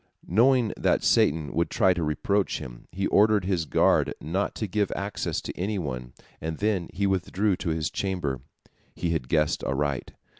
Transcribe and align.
Knowing 0.27 0.73
that 0.75 1.03
Satan 1.03 1.53
would 1.53 1.69
try 1.69 1.93
to 1.93 2.09
approach 2.09 2.57
him, 2.57 2.87
he 2.91 3.05
ordered 3.05 3.45
his 3.45 3.65
guard 3.65 4.15
not 4.19 4.55
to 4.55 4.65
give 4.65 4.91
access 4.95 5.39
to 5.41 5.55
any 5.55 5.77
one, 5.77 6.13
and 6.41 6.57
then 6.57 6.89
he 6.91 7.05
withdrew 7.05 7.55
to 7.57 7.69
his 7.69 7.91
chamber. 7.91 8.41
He 8.95 9.11
had 9.11 9.29
guessed 9.29 9.63
aright. 9.63 10.13